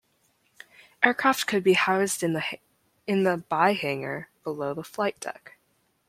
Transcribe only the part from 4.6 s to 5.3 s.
the flight